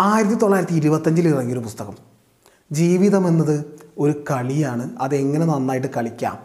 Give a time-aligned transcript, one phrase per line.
[0.00, 1.94] ആയിരത്തി തൊള്ളായിരത്തി ഇരുപത്തഞ്ചിൽ ഇറങ്ങിയൊരു പുസ്തകം.
[2.72, 3.64] ജീവിതം എന്നത്
[3.98, 4.90] ഒരു കളിയാണ്.
[5.00, 6.38] അതെങ്ങനെ നന്നായിട്ട് കളിക്കാം?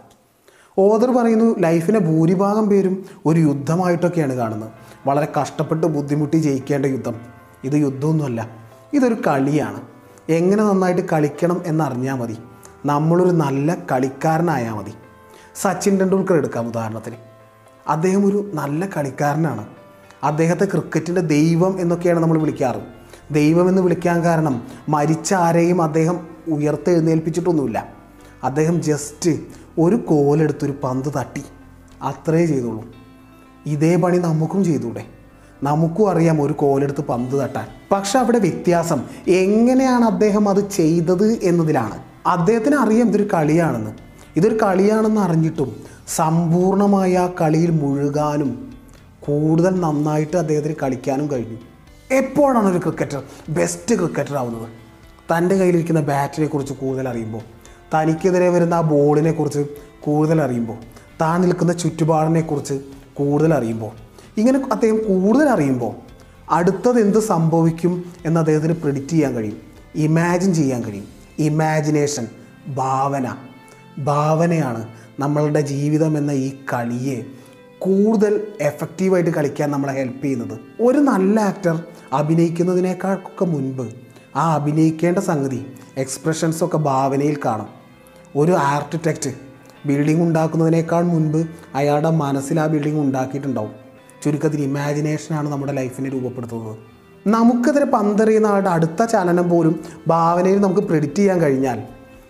[0.77, 4.71] ഓദർ പറയുന്നു ലൈഫിനെ ഭൂരിഭാഗം പേരും ഒരു യുദ്ധമായിട്ടൊക്കെയാണ് കാണുന്നത്.
[5.07, 7.15] വളരെ കഷ്ടപ്പെട്ട് ബുദ്ധിമുട്ടി ജയിക്കേണ്ട യുദ്ധം.
[7.63, 8.49] ഇത് യുദ്ധമൊന്നുമല്ല
[8.93, 9.81] ഇതൊരു കളിയാണ്.
[10.29, 12.37] എങ്ങനെ നന്നായിട്ട് കളിക്കണം എന്നറിഞ്ഞാൽ മതി.
[12.85, 14.91] നമ്മളൊരു നല്ല കളിക്കാരനായാൽ മതി.
[15.55, 17.15] സച്ചിൻ ടെണ്ടുൽക്കർ എടുക്കാം ഉദാഹരണത്തിന്.
[17.87, 19.67] അദ്ദേഹം ഒരു നല്ല കളിക്കാരനാണ്.
[20.23, 23.02] അദ്ദേഹത്തെ ക്രിക്കറ്റിന്റെ ദൈവം എന്നൊക്കെയാണ് നമ്മൾ വിളിക്കാറ്.
[23.31, 27.93] ദൈവം എന്ന് വിളിക്കാൻ കാരണം മരിച്ച ആരെയും അദ്ദേഹം ഉയർത്തെഴുന്നേൽപ്പിച്ചിട്ടൊന്നുമില്ല.
[28.43, 29.39] അദ്ദേഹം ജസ്റ്റ്
[29.79, 31.43] ഒരു കോലെടുത്തൊരു പന്ത് തട്ടി.
[32.03, 32.85] അത്രേ ചെയ്തുള്ളൂ.
[33.65, 35.05] ഇതേ പണി നമുക്കും ചെയ്തൂടെ?
[35.63, 37.67] നമുക്കും അറിയാം ഒരു കോലെടുത്ത് പന്ത് തട്ടാൻ.
[37.91, 39.03] പക്ഷെ അവിടെ വ്യത്യാസം.
[39.27, 41.99] എങ്ങനെയാണ് അദ്ദേഹം അത് ചെയ്തത് എന്നതിലാണ്.
[42.27, 43.91] അദ്ദേഹത്തിന് അറിയാം ഇതൊരു കളിയാണെന്ന്.
[44.35, 45.75] ഇതൊരു കളിയാണെന്ന് അറിഞ്ഞിട്ടും
[46.07, 48.73] സമ്പൂർണമായ ആ കളിയിൽ മുഴുകാനും
[49.19, 51.57] കൂടുതൽ നന്നായിട്ട് അദ്ദേഹത്തിന് കളിക്കാനും കഴിഞ്ഞു.
[52.11, 54.69] എപ്പോഴാണ് ഒരു ക്രിക്കറ്റർ ബെസ്റ്റ് ക്രിക്കറ്റർ ആവുന്നത്?
[55.35, 57.41] തന്റെ കയ്യിലിരിക്കുന്ന ബാറ്റിനെ കുറിച്ച് കൂടുതൽ അറിയുമ്പോൾ
[57.93, 59.65] തനിക്കെതിരെ വരുന്ന ആ ബോളിനെ കുറിച്ച്
[60.01, 60.77] കൂടുതൽ അറിയുമ്പോൾ
[61.21, 62.81] താൻ നിൽക്കുന്ന ചുറ്റുപാടിനെ കുറിച്ച്
[63.13, 63.91] കൂടുതൽ അറിയുമ്പോൾ
[64.37, 65.95] ഇങ്ങനെ അദ്ദേഹം കൂടുതൽ അറിയുമ്പോൾ
[66.49, 69.57] അടുത്തത് എന്ത് സംഭവിക്കും എന്ന് അദ്ദേഹത്തിന് പ്രിഡിക്റ്റ് ചെയ്യാൻ കഴിയും.
[69.95, 71.07] ഇമാജിൻ ചെയ്യാൻ കഴിയും.
[71.39, 72.27] ഇമാജിനേഷൻ
[72.67, 73.35] ഭാവന.
[73.97, 74.87] ഭാവനയാണ്
[75.19, 77.21] നമ്മളുടെ ജീവിതം എന്ന ഈ കളിയെ
[77.85, 80.59] കൂടുതൽ എഫക്റ്റീവായിട്ട് കളിക്കാൻ നമ്മളെ ഹെൽപ്പ് ചെയ്യുന്നത്.
[80.81, 83.89] ഒരു നല്ല ആക്ടർ അഭിനയിക്കുന്നതിനേക്കാളൊക്കെ മുൻപ്
[84.35, 85.65] ആ അഭിനയിക്കേണ്ട സംഗതി
[85.97, 87.67] എക്സ്പ്രഷൻസൊക്കെ ഭാവനയിൽ കാണും.
[88.35, 89.33] ഒരു ആർക്കിടെക്റ്റ്
[89.85, 93.71] ബിൽഡിംഗ് ഉണ്ടാക്കുന്നതിനേക്കാൾ മുൻപ് അയാളുടെ മനസ്സിൽ ആ ബിൽഡിംഗ് ഉണ്ടാക്കിയിട്ടുണ്ടാവും.
[94.23, 96.77] ചുരുക്കത്തിൽ ഇമാജിനേഷനാണ് നമ്മുടെ ലൈഫിനെ രൂപപ്പെടുത്തുന്നത്.
[97.27, 101.83] നമുക്കെതിരെ പന്തെറിയുന്ന ആളുടെ അടുത്ത ചലനം പോലും ഭാവനയിൽ നമുക്ക് പ്രെഡിക്റ്റ് ചെയ്യാൻ കഴിഞ്ഞാൽ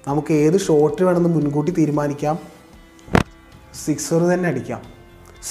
[0.07, 2.39] നമുക്ക് ഏത് ഷോട്ട് വേണമെന്ന് മുൻകൂട്ടി തീരുമാനിക്കാം.
[3.85, 4.92] സിക്സർ തന്നെ അടിക്കാം.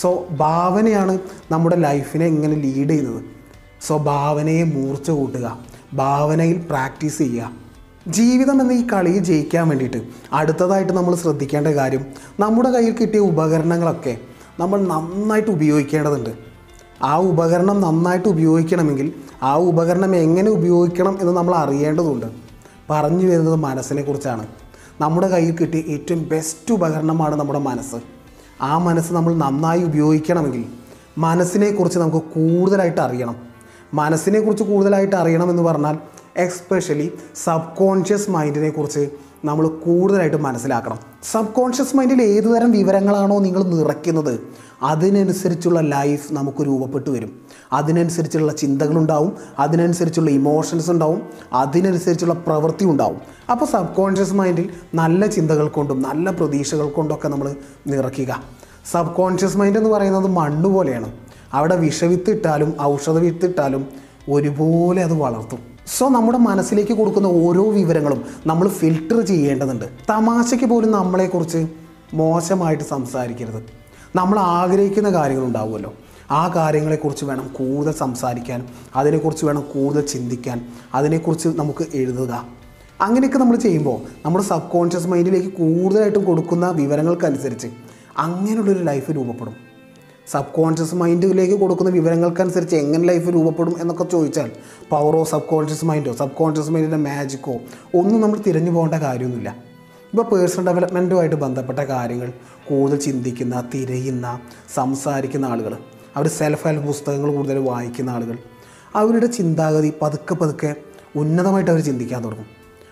[0.00, 1.18] സോ ഭാവനയാണ്
[1.50, 3.24] നമ്മുടെ ലൈഫിനെ എങ്ങനെ ലീഡ് ചെയ്യുന്നത്.
[3.86, 5.58] സോ ഭാവനയെ മൂർച്ച കൂട്ടുക
[5.94, 7.50] ഭാവനയിൽ പ്രാക്ടീസ് ചെയ്യുക.
[8.08, 12.06] ജീവിതം എന്ന ഈ കളിയിൽ ജയിക്കാൻ വേണ്ടിയിട്ട് അടുത്തതായിട്ട് നമ്മൾ ശ്രദ്ധിക്കേണ്ട കാര്യം
[12.40, 14.19] നമ്മുടെ കയ്യിൽ കിട്ടിയ ഉപകരണങ്ങളൊക്കെ
[14.60, 16.31] നമ്മൾ നന്നായിട്ട് ഉപയോഗിക്കേണ്ടതുണ്ട്.
[17.02, 22.26] ആ ഉപകരണം നന്നായിട്ട് ഉപയോഗിക്കണമെങ്കിൽ ആ ഉപകരണം എങ്ങനെ ഉപയോഗിക്കണം എന്ന് നമ്മൾ അറിയേണ്ടതുണ്ട്.
[22.91, 24.47] പറഞ്ഞു വരുന്നത് മനസ്സിനെ കുറിച്ചാണ്.
[25.00, 28.12] നമ്മുടെ കയ്യിൽ കിട്ടിയ ഏറ്റവും ബെസ്റ്റ് ഉപകരണമാണ് നമ്മുടെ മനസ്സ്.
[28.62, 30.65] ആ മനസ്സ് നമ്മൾ നന്നായി ഉപയോഗിക്കണമെങ്കിൽ
[31.19, 33.37] മനസ്സിനെക്കുറിച്ച് നമുക്ക് കൂടുതലായിട്ട് അറിയണം.
[33.95, 35.99] മനസ്സിനെക്കുറിച്ച് കൂടുതലായിട്ട് അറിയണം എന്ന് പറഞ്ഞാൽ
[36.37, 37.12] എക്സ്പെഷ്യലി
[37.45, 39.11] സബ് കോൺഷ്യസ് മൈൻഡിനെ കുറിച്ച്
[39.44, 40.98] നമ്മൾ കൂടുതലായിട്ട് മനസ്സിലാക്കണം.
[41.22, 44.41] സബ് കോൺഷ്യസ് മൈൻഡിൽ ഏതുതരം വിവരങ്ങളാണോ നിങ്ങൾ നിറയ്ക്കുന്നത്
[44.82, 47.41] അതിനനുസരിച്ചുള്ള ലൈഫ് നമുക്ക് രൂപപ്പെട്ടു വരും.
[47.72, 53.20] അതിനനുസരിച്ചുള്ള ചിന്തകളുണ്ടാവും അതിനനുസരിച്ചുള്ള ഇമോഷൻസ് ഉണ്ടാവും അതിനനുസരിച്ചുള്ള പ്രവൃത്തി ഉണ്ടാവും.
[53.50, 57.54] അപ്പോൾ സബ് കോൺഷ്യസ് മൈൻഡിൽ നല്ല ചിന്തകൾ കൊണ്ടും നല്ല പ്രതീക്ഷകൾ കൊണ്ടൊക്കെ നമ്മൾ
[57.86, 58.42] നിറയ്ക്കുക.
[58.91, 61.12] സബ് കോൺഷ്യസ് മൈൻഡ് എന്ന് പറയുന്നത് മണ്ണ് പോലെയാണ്.
[61.52, 63.86] അവിടെ വിഷവിത്ത് ഇട്ടാലും ഔഷധ വിത്ത് ഇട്ടാലും
[64.31, 65.72] ഒരുപോലെ അത് വളർത്തും.
[65.87, 69.84] സോ നമ്മുടെ മനസ്സിലേക്ക് കൊടുക്കുന്ന ഓരോ വിവരങ്ങളും നമ്മൾ ഫിൽട്ടർ ചെയ്യേണ്ടതുണ്ട്.
[70.09, 71.66] തമാശയ്ക്ക് പോലും നമ്മളെക്കുറിച്ച്
[72.15, 73.62] മോശമായിട്ട് സംസാരിക്കരുത്.
[74.16, 75.94] നമ്മൾ ആഗ്രഹിക്കുന്ന കാര്യങ്ങളുണ്ടാവുമല്ലോ
[76.31, 78.66] ആ കാര്യങ്ങളെക്കുറിച്ച് വേണം കൂടുതൽ സംസാരിക്കാൻ
[78.97, 82.47] അതിനെക്കുറിച്ച് വേണം കൂടുതൽ ചിന്തിക്കാൻ അതിനെക്കുറിച്ച് നമുക്ക് എഴുതുക.
[83.00, 87.66] അങ്ങനെയൊക്കെ നമ്മൾ ചെയ്യുമ്പോൾ നമ്മുടെ സബ് കോൺഷ്യസ് മൈൻഡിലേക്ക് കൂടുതലായിട്ടും കൊടുക്കുന്ന വിവരങ്ങൾക്കനുസരിച്ച്
[88.19, 89.72] അങ്ങനെയുള്ളൊരു ലൈഫ് രൂപപ്പെടും.
[90.31, 94.50] സബ് കോൺഷ്യസ് മൈൻഡിലേക്ക് കൊടുക്കുന്ന വിവരങ്ങൾക്കനുസരിച്ച് എങ്ങനെ ലൈഫ് രൂപപ്പെടും എന്നൊക്കെ ചോദിച്ചാൽ
[94.91, 97.53] പവറോ സബ് കോൺഷ്യസ് മൈൻഡോ സബ് കോൺഷ്യസ് മൈൻഡിന്റെ മാജിക്കോ
[97.94, 99.50] ഒന്നും നമ്മൾ തിരഞ്ഞു പോകേണ്ട കാര്യമൊന്നുമില്ല.
[99.50, 102.32] ഇപ്പോൾ പേഴ്സണൽ ഡെവലപ്മെന്റുമായിട്ട് ബന്ധപ്പെട്ട കാര്യങ്ങൾ
[102.69, 104.41] കൂടുതൽ ചിന്തിക്കുന്ന തിരയുന്ന
[104.75, 105.77] സംസാരിക്കുന്ന ആളുകൾ
[106.16, 108.38] അവർ സെൽഫ് ഹെൽപ്പ് പുസ്തകങ്ങൾ കൂടുതൽ വായിക്കുന്ന ആളുകൾ
[108.97, 110.75] അവരുടെ ചിന്താഗതി പതുക്കെ പതുക്കെ
[111.16, 112.47] ഉന്നതമായിട്ട് അവർ ചിന്തിക്കാൻ തുടങ്ങും.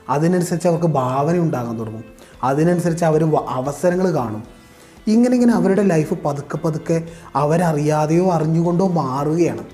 [0.09, 2.05] അതിനനുസരിച്ച് അവർക്ക് ഭാവന ഉണ്ടാകാൻ തുടങ്ങും.
[2.43, 4.59] അതിനനുസരിച്ച് അവർ അവസരങ്ങൾ കാണും.
[5.06, 7.03] ഇങ്ങനെ ഇങ്ങനെ അവരുടെ ലൈഫ് പതുക്കെ പതുക്കെ
[7.37, 9.65] അവരറിയാതെയോ അറിഞ്ഞുകൊണ്ടോ മാറുകയാണ്.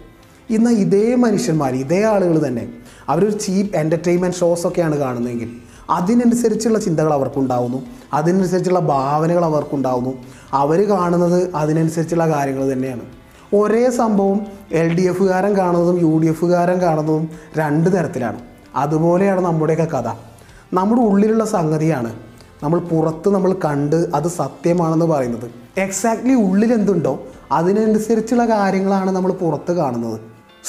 [0.50, 2.68] ഇന്ന് ഇതേ മനുഷ്യന്മാർ ഇതേ ആളുകൾ തന്നെ
[3.08, 5.48] അവരൊരു ചീപ്പ് എന്റർടൈൻമെന്റ് ഷോസൊക്കെയാണ് കാണുന്നതെങ്കിൽ
[5.90, 7.82] അതിനനുസരിച്ചുള്ള ചിന്തകൾ അവർക്കുണ്ടാവുന്നു.
[8.12, 10.10] അതിനനുസരിച്ചുള്ള ഭാവനകൾ അവർക്കുണ്ടാവുന്നു.
[10.52, 13.00] അവർ കാണുന്നത് അതിനനുസരിച്ചുള്ള കാര്യങ്ങൾ തന്നെയാണ്.
[13.54, 14.40] ഒരേ സംഭവം
[14.72, 17.28] എൽ ഡി എഫുകാരൻ കാണുന്നതും യു ഡി എഫുകാരൻ കാണുന്നതും
[17.58, 18.40] രണ്ട് തരത്തിലാണ്.
[18.76, 20.08] അതുപോലെയാണ് നമ്മുടെയൊക്കെ കഥ.
[20.72, 22.25] നമ്മുടെ ഉള്ളിലുള്ള സംഗതിയാണ്
[22.62, 25.50] നമ്മൾ പുറത്ത് നമ്മൾ കണ്ട് അത് സത്യമാണെന്ന് പറയുന്നത്.
[25.76, 27.22] എക്സാക്ട്ലി ഉള്ളിൽ എന്തുണ്ടോ
[27.52, 30.20] അതിനനുസരിച്ചുള്ള കാര്യങ്ങളാണ് നമ്മൾ പുറത്ത് കാണുന്നത്.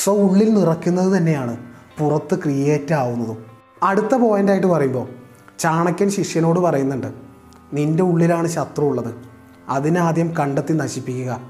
[0.03, 1.57] സോ ഉള്ളിൽ നിറയ്ക്കുന്നത് തന്നെയാണ്
[1.99, 3.45] പുറത്ത് ക്രിയേറ്റ് ആവുന്നതും.
[3.83, 5.07] അടുത്ത പോയിന്റായിട്ട് പറയുമ്പോൾ
[5.59, 7.07] ചാണക്യൻ ശിഷ്യനോട് പറയുന്നുണ്ട്
[7.73, 9.15] നിന്റെ ഉള്ളിലാണ് ശത്രു ഉള്ളത്.
[9.69, 11.41] അതിനാദ്യം കണ്ടെത്തി നശിപ്പിക്കുക.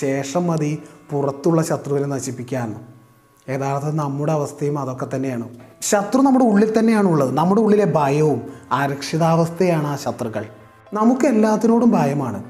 [0.00, 3.01] ശേഷം മതി പുറത്തുള്ള ശത്രുവിനെ നശിപ്പിക്കാമെന്ന്
[3.48, 5.48] യഥാർത്ഥത്തിൽ നമ്മുടെ അവസ്ഥയും അതൊക്കെ തന്നെയാണ്.
[5.82, 7.36] ശത്രു നമ്മുടെ ഉള്ളിൽ തന്നെയാണ് ഉള്ളത്.
[7.36, 8.42] നമ്മുടെ ഉള്ളിലെ ഭയവും
[8.72, 10.44] അരക്ഷിതാവസ്ഥയാണ് ആ ശത്രുക്കൾ.
[10.92, 12.44] നമുക്ക് എല്ലാത്തിനോടും ഭയമാണ്.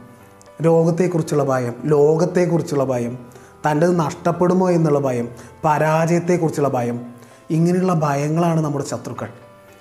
[0.63, 3.19] രോഗത്തെക്കുറിച്ചുള്ള ഭയം ലോകത്തെക്കുറിച്ചുള്ള ഭയം
[3.71, 5.29] തന്റെത് നഷ്ടപ്പെടുമോ എന്നുള്ള ഭയം
[5.65, 7.07] പരാജയത്തെക്കുറിച്ചുള്ള ഭയം
[7.51, 9.29] ഇങ്ങനെയുള്ള ഭയങ്ങളാണ് നമ്മുടെ ശത്രുക്കൾ.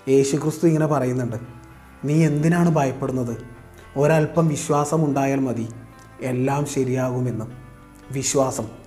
[0.10, 1.36] യേശു ക്രിസ്തു ഇങ്ങനെ പറയുന്നുണ്ട്.
[2.06, 3.38] നീ എന്തിനാണ് ഭയപ്പെടുന്നത്?
[3.98, 5.70] ഒരല്പം വിശ്വാസം ഉണ്ടായാൽ മതി.
[6.22, 7.46] എല്ലാം ശരിയാകുമെന്ന്.
[8.12, 8.81] വിശ്വാസം.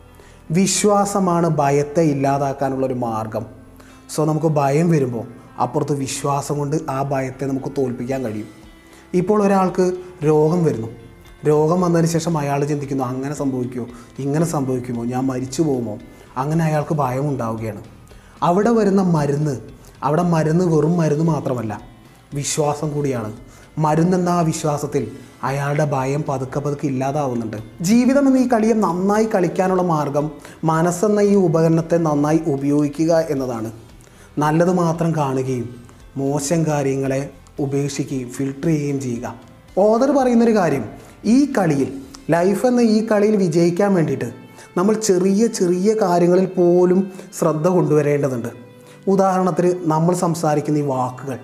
[0.50, 3.46] വിശ്വാസമാണ് ഭയത്തെ ഇല്ലാതാക്കാനുള്ള ഒരു മാർഗം.
[4.14, 5.24] സോ നമുക്ക് ഭയം വരുമ്പോൾ
[5.62, 8.46] അപ്പുറത്ത് വിശ്വാസം കൊണ്ട് ആ ഭയത്തെ നമുക്ക് തോൽപ്പിക്കാൻ കഴിയും.
[9.14, 10.88] ഇപ്പോൾ ഒരാൾക്ക് രോഗം വരുന്നു.
[11.46, 13.86] രോഗം വന്നതിന് ശേഷം അയാൾ ചിന്തിക്കുന്നു അങ്ങനെ സംഭവിക്കുമോ
[14.18, 15.04] ഇങ്ങനെ സംഭവിക്കുമോ?
[15.04, 15.98] ഞാൻ മരിച്ചു പോകുമോ?
[16.36, 17.84] അങ്ങനെ അയാൾക്ക് ഭയം ഉണ്ടാവുകയാണ്.
[18.42, 19.60] അവിടെ വരുന്ന മരുന്ന്
[20.02, 21.80] അവിടെ മരുന്ന് വെറും മരുന്ന് മാത്രമല്ല
[22.34, 23.32] വിശ്വാസം കൂടിയാണ്.
[23.78, 25.12] മരുന്നെന്ന ആ വിശ്വാസത്തിൽ?
[25.44, 27.56] അയാളുടെ ഭയം പതുക്കെ പതുക്കെ ഇല്ലാതാവുന്നുണ്ട്.
[27.80, 30.30] ജീവിതം എന്ന ഈ കളിയെ നന്നായി കളിക്കാനുള്ള മാർഗം
[30.64, 33.72] മനസ്സെന്ന ഈ ഉപകരണത്തെ നന്നായി ഉപയോഗിക്കുക എന്നതാണ്.
[34.38, 35.76] നല്ലത് മാത്രം കാണുകയും
[36.16, 39.34] മോശം കാര്യങ്ങളെ ഉപേക്ഷിക്കുകയും ഫിൽട്ടർ ചെയ്യുകയും ചെയ്യുക.
[39.78, 40.84] ഓദർ പറയുന്നൊരു കാര്യം
[41.24, 41.92] ഈ കളിയിൽ
[42.30, 44.28] ലൈഫ് എന്ന ഈ കളിയിൽ വിജയിക്കാൻ വേണ്ടിയിട്ട്
[44.76, 48.48] നമ്മൾ ചെറിയ ചെറിയ കാര്യങ്ങളിൽ പോലും ശ്രദ്ധ കൊണ്ടുവരേണ്ടതുണ്ട്.
[49.06, 51.38] ഉദാഹരണത്തിന് നമ്മൾ സംസാരിക്കുന്ന ഈ വാക്കുകൾ.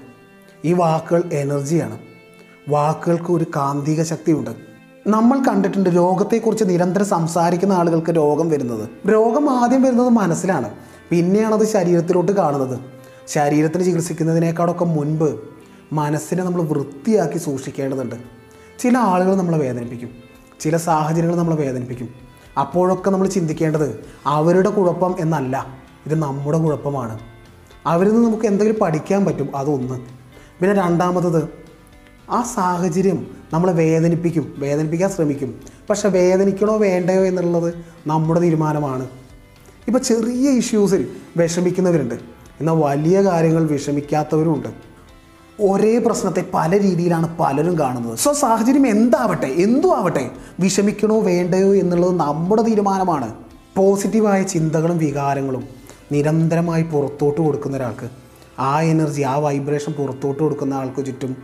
[0.65, 1.99] ഈ വാക്കുകൾ എനർജിയാണ്
[2.69, 4.51] വാക്കുകൾക്ക് ഒരു കാന്തിക ശക്തിയുണ്ട്.
[5.07, 8.89] നമ്മൾ കണ്ടിട്ടുണ്ട് രോഗത്തെക്കുറിച്ച് നിരന്തരം സംസാരിക്കുന്ന ആളുകൾക്ക് രോഗം വരുന്നത്.
[9.13, 10.71] രോഗം ആദ്യം വരുന്നത് മനസ്സിലാണ്.
[11.11, 12.79] പിന്നെയാണ് അത് ശരീരത്തിലോട്ട് കാണുന്നത്.
[13.29, 15.41] ശരീരത്തിന് ചികിത്സിക്കുന്നതിനേക്കാളൊക്കെ മുൻപ്
[15.93, 18.15] മനസ്സിനെ നമ്മൾ വൃത്തിയാക്കി സൂക്ഷിക്കേണ്ടതുണ്ട്.
[18.79, 20.11] ചില ആളുകൾ നമ്മളെ വേദനിപ്പിക്കും.
[20.61, 22.09] ചില സാഹചര്യങ്ങൾ നമ്മളെ വേദനിപ്പിക്കും.
[22.61, 25.67] അപ്പോഴൊക്കെ നമ്മൾ ചിന്തിക്കേണ്ടത് അവരുടെ കുഴപ്പം എന്നല്ല
[26.07, 27.19] ഇത് നമ്മുടെ കുഴപ്പമാണ്.
[27.87, 30.01] അവരിൽ നിന്ന് നമുക്ക് എന്തെങ്കിലും പഠിക്കാൻ പറ്റും അതൊന്ന്.
[30.61, 31.60] പിന്നെ രണ്ടാമത്തത്
[32.31, 35.61] ആ സാഹചര്യം നമ്മളെ വേദനിപ്പിക്കും വേദനിപ്പിക്കാൻ ശ്രമിക്കും.
[35.91, 37.75] പക്ഷെ വേദനിക്കണോ വേണ്ടയോ എന്നുള്ളത്
[38.07, 39.09] നമ്മുടെ തീരുമാനമാണ്.
[39.87, 42.15] ഇപ്പോൾ ചെറിയ ഇഷ്യൂസിൽ വിഷമിക്കുന്നവരുണ്ട്.
[42.61, 44.69] എന്നാൽ വലിയ കാര്യങ്ങൾ വിഷമിക്കാത്തവരുമുണ്ട്.
[45.63, 48.19] ഒരേ പ്രശ്നത്തെ പല രീതിയിലാണ് പലരും കാണുന്നത്.
[48.19, 50.31] സോ സാഹചര്യം എന്താവട്ടെ എന്തും ആവട്ടെ
[50.61, 53.35] വിഷമിക്കണോ വേണ്ടയോ എന്നുള്ളത് നമ്മുടെ തീരുമാനമാണ്.
[53.77, 55.65] പോസിറ്റീവായ ചിന്തകളും വികാരങ്ങളും
[56.13, 58.11] നിരന്തരമായി പുറത്തോട്ട് കൊടുക്കുന്ന ഒരാൾക്ക്
[58.59, 61.37] ആ എനർജി ആ വൈബ്രേഷൻ പുറത്തോട്ട് കൊടുക്കുന്ന ആൾക്ക് ചുറ്റും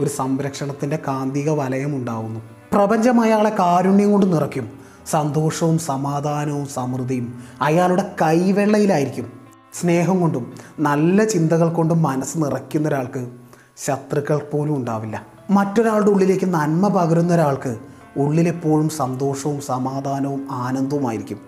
[0.00, 2.40] ഒരു സംരക്ഷണത്തിന്റെ കാന്തിക വലയം ഉണ്ടാവുന്നു.
[2.72, 4.70] പ്രപഞ്ചം അയാളെ കാരുണ്യം കൊണ്ട് നിറയ്ക്കും.
[5.10, 9.32] സന്തോഷവും സമാധാനവും സമൃദ്ധിയും അയാളുടെ കൈവെള്ളയിലായിരിക്കും.
[9.80, 13.28] സ്നേഹം കൊണ്ടും നല്ല ചിന്തകൾ കൊണ്ടും മനസ്സ് നിറയ്ക്കുന്ന ഒരാൾക്ക്
[13.76, 15.26] ശത്രുക്കൾ പോലും ഉണ്ടാവില്ല.
[15.50, 17.78] മറ്റൊരാളുടെ ഉള്ളിലേക്ക് നന്മ പകരുന്ന ഒരാൾക്ക്
[18.16, 21.38] ഉള്ളിലെപ്പോഴും സന്തോഷവും സമാധാനവും ആനന്ദവുമായിരിക്കും.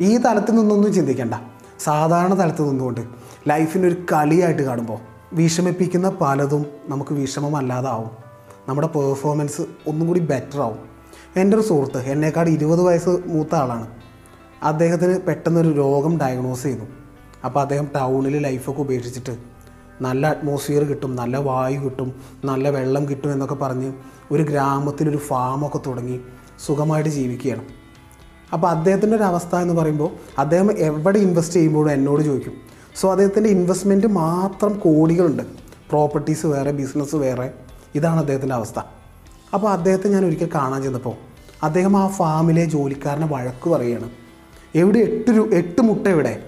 [0.00, 1.34] ഈ തലത്തിൽ നിന്നൊന്നും ചിന്തിക്കേണ്ട.
[1.80, 3.00] സാധാരണ തലത്തിൽ നിന്നുകൊണ്ട്
[3.48, 8.10] ലൈഫിനൊരു കളിയായിട്ട് കാണുമ്പോൾ വിഷമിപ്പിക്കുന്ന പലതും നമുക്ക് വിഷമമല്ലാതാവും.
[8.68, 10.78] നമ്മുടെ പെർഫോമൻസ് ഒന്നും കൂടി ബെറ്റർ ആവും.
[11.36, 13.86] എന്റെ ഒരു സുഹൃത്ത് എന്നേക്കാൾ ഇരുപത് വയസ്സ് മൂത്ത ആളാണ്.
[14.62, 16.82] അദ്ദേഹത്തിന് പെട്ടെന്നൊരു രോഗം ഡയഗ്നോസ് ചെയ്തു.
[17.44, 19.36] അപ്പോൾ അദ്ദേഹം ടൗണിൽ ലൈഫൊക്കെ ഉപേക്ഷിച്ചിട്ട്
[20.00, 22.14] നല്ല അറ്റ്മോസ്ഫിയർ കിട്ടും നല്ല വായു കിട്ടും
[22.44, 23.92] നല്ല വെള്ളം കിട്ടും എന്നൊക്കെ പറഞ്ഞ്
[24.30, 26.20] ഒരു ഗ്രാമത്തിലൊരു ഫാമൊക്കെ തുടങ്ങി
[26.66, 27.64] സുഖമായിട്ട് ജീവിക്കുകയാണ്.
[28.52, 34.06] അപ്പോൾ അദ്ദേഹത്തിന്റെ ഒരു അവസ്ഥ എന്ന് പറയുമ്പോൾ അദ്ദേഹം എവിടെ ഇൻവെസ്റ്റ് ചെയ്യുമ്പോഴും എന്നോട് ചോദിക്കും സോ അദ്ദേഹത്തിന്റെ ഇൻവെസ്റ്റ്മെന്റ്
[34.06, 35.42] മാത്രം കോടികളുണ്ട്.
[35.90, 37.54] പ്രോപ്പർട്ടീസ് വേറെ ബിസിനസ് വേറെ.
[37.94, 38.78] ഇതാണ് അദ്ദേഹത്തിന്റെ അവസ്ഥ.
[39.54, 41.14] അപ്പോൾ അദ്ദേഹത്തെ ഞാൻ ഒരിക്കൽ കാണാൻ ചെന്നപ്പോൾ
[41.62, 44.10] അദ്ദേഹം ആ ഫാമിലെ ജോലിക്കാരനെ വഴക്ക് പറയുകയാണ്.
[44.74, 46.42] എവിടെ എട്ട് രൂ എട്ട് മുട്ട എവിടെ?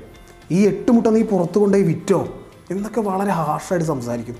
[0.51, 2.29] ഈ എട്ട് മുട്ട നീ പുറത്ത് കൊണ്ടുപോയി വിറ്റോ?
[2.71, 4.37] എന്നൊക്കെ വളരെ ഹാർഷായിട്ട് സംസാരിക്കും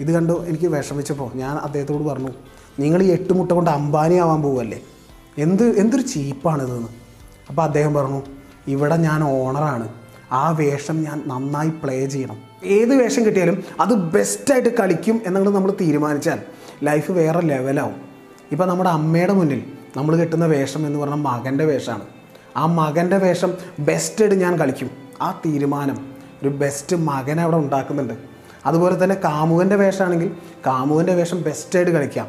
[0.00, 2.30] ഇത് കണ്ടു എനിക്ക് വിഷമിച്ചപ്പോൾ ഞാൻ അദ്ദേഹത്തോട് പറഞ്ഞു
[2.78, 4.80] നിങ്ങൾ ഈ എട്ട് മുട്ട കൊണ്ട് അംബാനി ആവാൻ പോവല്ലേ?
[5.38, 6.88] എന്ത് എന്തൊരു ചീപ്പാണിതെന്ന്?
[7.48, 8.22] അപ്പോൾ അദ്ദേഹം പറഞ്ഞു
[8.68, 9.88] ഇവിടെ ഞാൻ ഓണറാണ്
[10.32, 12.36] ആ വേഷം ഞാൻ നന്നായി പ്ലേ ചെയ്യണം.
[12.64, 16.38] ഏത് വേഷം കിട്ടിയാലും അത് ബെസ്റ്റായിട്ട് കളിക്കും എന്നുള്ളത് നമ്മൾ തീരുമാനിച്ചാൽ
[16.82, 17.94] ലൈഫ് വേറെ ലെവലാവും
[18.52, 19.62] ഇപ്പം നമ്മുടെ അമ്മയുടെ മുന്നിൽ
[19.96, 22.02] നമ്മൾ കിട്ടുന്ന വേഷം എന്ന് പറഞ്ഞാൽ മകന്റെ വേഷമാണ്.
[22.56, 24.90] ആ മകന്റെ വേഷം ബെസ്റ്റായിട്ട് ഞാൻ കളിക്കും.
[25.22, 26.06] ആ തീരുമാനം
[26.42, 28.14] ഒരു ബെസ്റ്റ് മകൻ അവിടെ ഉണ്ടാക്കുന്നുണ്ട്.
[28.66, 30.30] അതുപോലെ തന്നെ കാമുകന്റെ വേഷമാണെങ്കിൽ
[30.66, 32.28] കാമുകന്റെ വേഷം ബെസ്റ്റായിട്ട് കളിക്കാം.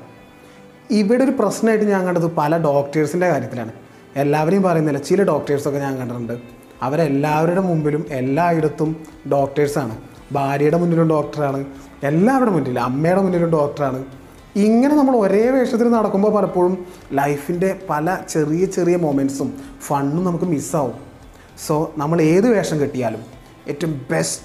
[0.92, 3.72] ഇവിടെ ഒരു പ്രശ്നമായിട്ട് ഞാൻ കണ്ടത് പല ഡോക്ടേഴ്സിന്റെ കാര്യത്തിലാണ്.
[4.16, 6.63] എല്ലാവരെയും പറയുന്നില്ല ചില ഡോക്ടേഴ്സൊക്കെ ഞാൻ കണ്ടിട്ടുണ്ട്.
[6.84, 8.90] അവരെല്ലാവരുടെ മുമ്പിലും എല്ലായിടത്തും
[9.32, 9.96] ഡോക്ടേഴ്സാണ്
[10.32, 11.60] ഭാര്യയുടെ മുന്നിലും ഡോക്ടറാണ്
[12.04, 14.00] എല്ലാവരുടെ മുന്നിലും അമ്മയുടെ മുന്നിലും ഡോക്ടറാണ്
[14.60, 16.74] ഇങ്ങനെ നമ്മൾ ഒരേ വേഷത്തിൽ നടക്കുമ്പോൾ പലപ്പോഴും
[17.14, 19.50] ലൈഫിന്റെ പല ചെറിയ ചെറിയ മൊമെന്റ്സും
[19.82, 20.98] ഫണ്ണും നമുക്ക് മിസ്സാവും
[21.58, 23.24] സോ നമ്മൾ ഏത് വേഷം കെട്ടിയാലും
[23.68, 24.44] ഏറ്റവും ബെസ്റ്റ്